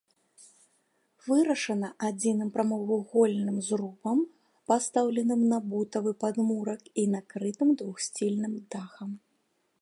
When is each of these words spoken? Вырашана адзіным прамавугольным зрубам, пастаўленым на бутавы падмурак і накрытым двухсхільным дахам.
Вырашана 1.25 1.89
адзіным 2.07 2.49
прамавугольным 2.55 3.57
зрубам, 3.67 4.19
пастаўленым 4.71 5.41
на 5.53 5.57
бутавы 5.75 6.11
падмурак 6.25 6.81
і 7.03 7.05
накрытым 7.15 7.69
двухсхільным 7.83 8.53
дахам. 8.75 9.09